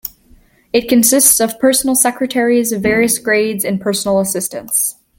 [0.73, 4.95] It consists of personal secretaries of various grades and personal assistants.